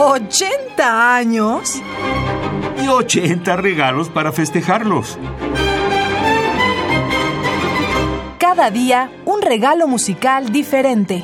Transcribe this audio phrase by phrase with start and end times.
[0.00, 1.74] ¿80 años?
[2.82, 5.18] Y 80 regalos para festejarlos.
[8.38, 11.22] Cada día un regalo musical diferente.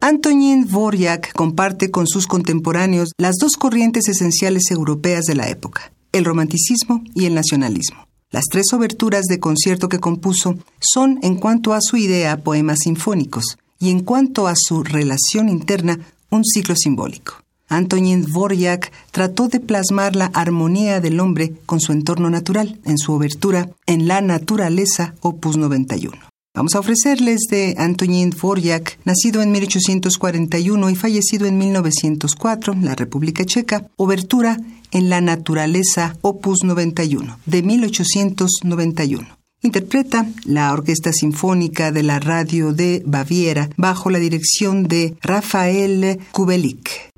[0.00, 6.24] Antonin Dvorak comparte con sus contemporáneos las dos corrientes esenciales europeas de la época, el
[6.24, 8.06] romanticismo y el nacionalismo.
[8.30, 13.58] Las tres oberturas de concierto que compuso son, en cuanto a su idea, poemas sinfónicos,
[13.78, 15.98] y en cuanto a su relación interna,
[16.30, 17.34] un ciclo simbólico.
[17.68, 23.12] Antonin Dvorak trató de plasmar la armonía del hombre con su entorno natural en su
[23.12, 26.16] obertura En la naturaleza, opus 91.
[26.54, 32.94] Vamos a ofrecerles de Antonin Dvorak, nacido en 1841 y fallecido en 1904 en la
[32.94, 34.58] República Checa, Obertura
[34.92, 39.36] en la Naturaleza, opus 91, de 1891.
[39.66, 47.15] Interpreta la Orquesta Sinfónica de la Radio de Baviera bajo la dirección de Rafael Kubelik.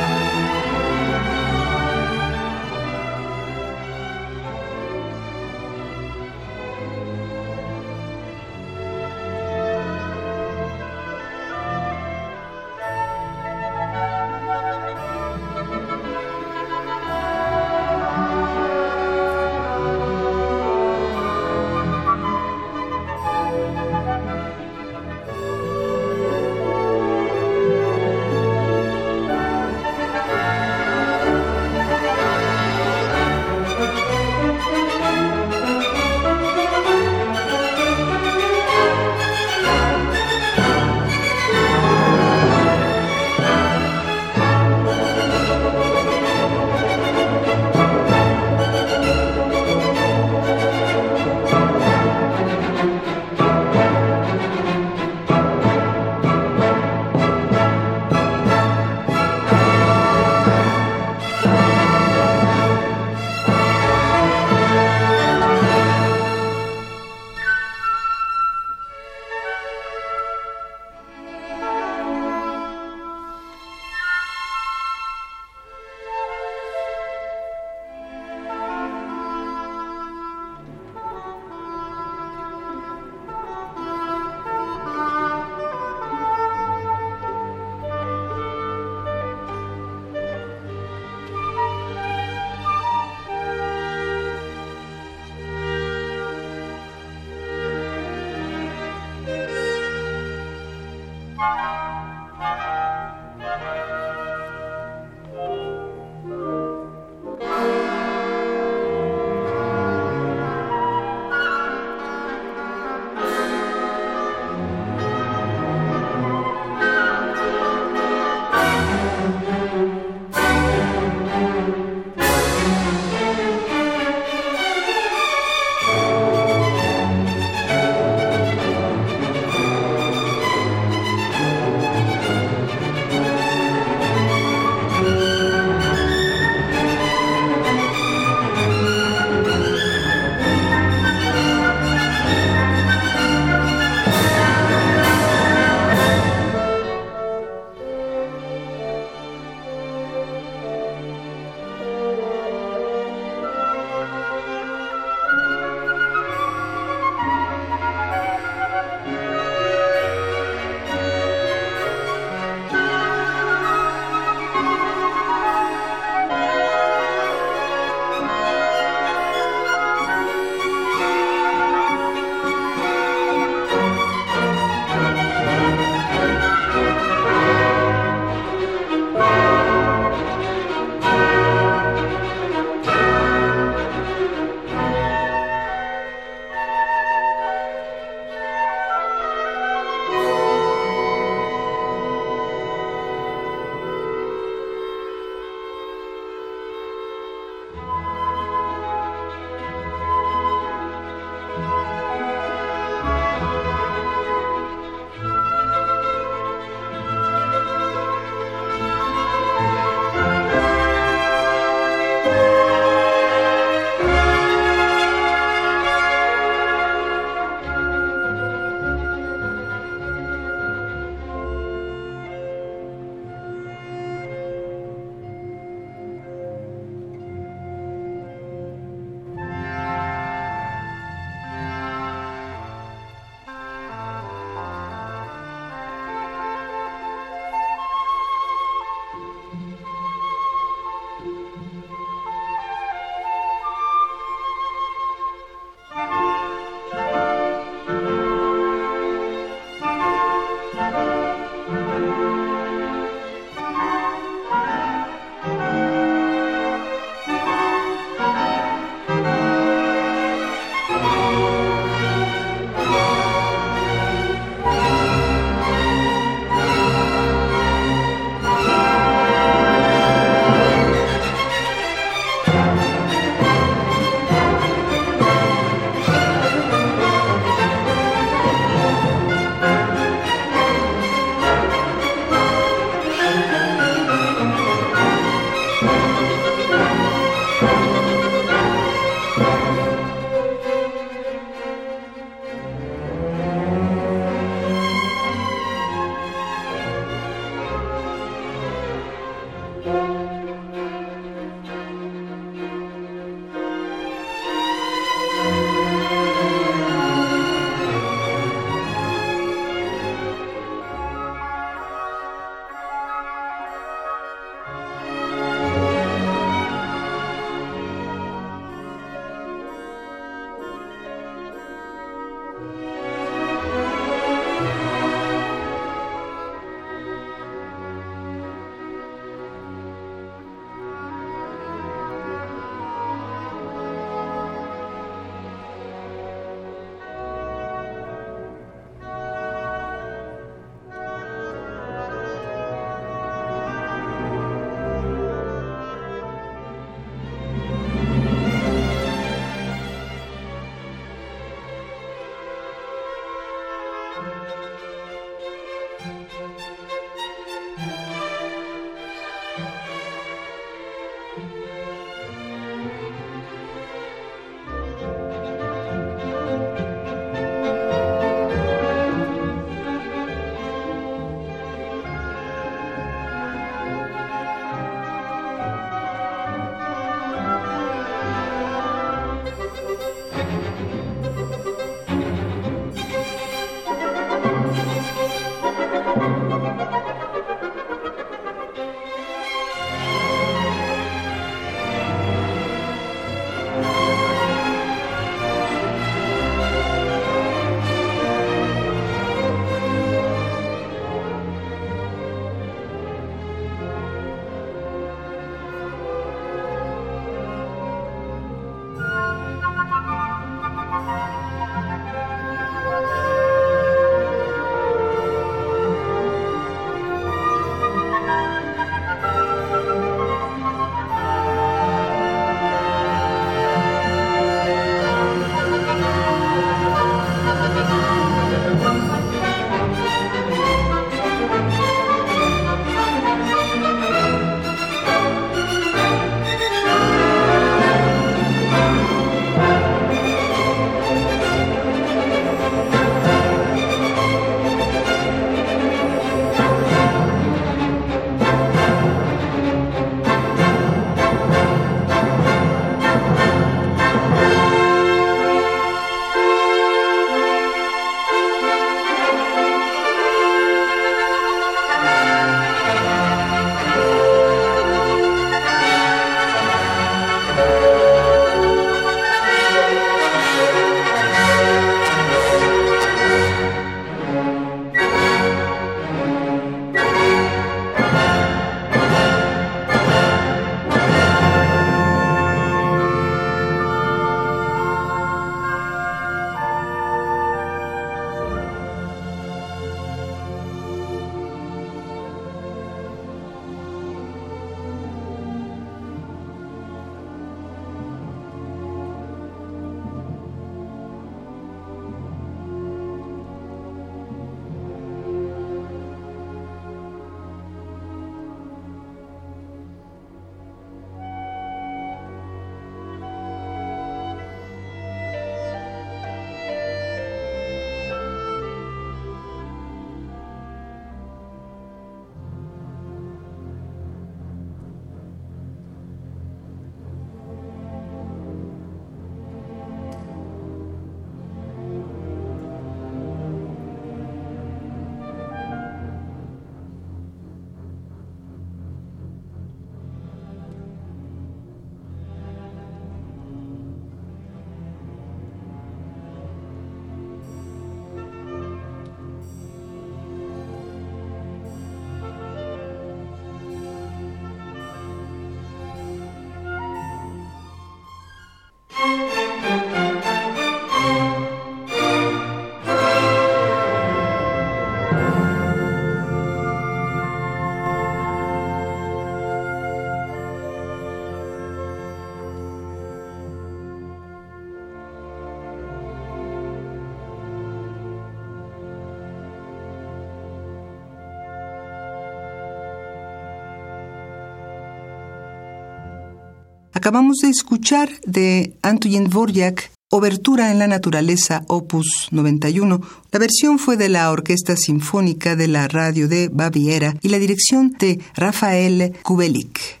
[586.98, 593.00] Acabamos de escuchar de Antonin Dvorak Obertura en la Naturaleza, opus 91.
[593.30, 597.92] La versión fue de la Orquesta Sinfónica de la Radio de Baviera y la dirección
[598.00, 600.00] de Rafael Kubelik.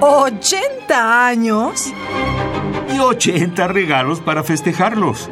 [0.00, 1.92] ¿80 años?
[2.96, 5.28] Y 80 regalos para festejarlos.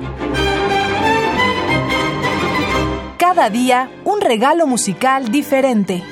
[3.16, 6.02] Cada día un regalo musical diferente.